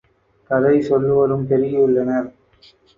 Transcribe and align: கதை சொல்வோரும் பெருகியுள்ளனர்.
கதை 0.49 0.73
சொல்வோரும் 0.79 1.45
பெருகியுள்ளனர். 1.45 2.29